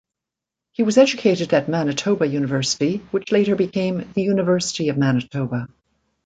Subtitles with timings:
[0.71, 5.67] He was educated at Manitoba University, which later became the University of Manitoba.